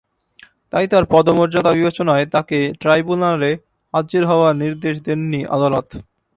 [0.73, 3.51] তাই তাঁর পদমর্যাদা বিবেচনায় তাঁকে ট্রাইব্যুনালে
[3.93, 5.87] হাজির হওয়ার নির্দেশ দেননি আদালত।